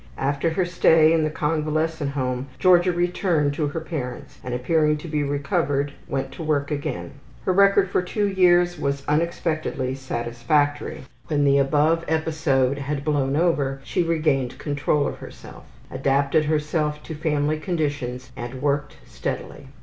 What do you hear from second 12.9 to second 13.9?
blown over